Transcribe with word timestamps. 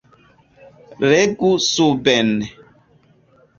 Legu 1.09 1.51
suben. 1.71 2.29